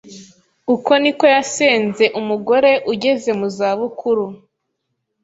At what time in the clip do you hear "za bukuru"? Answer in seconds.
3.57-4.25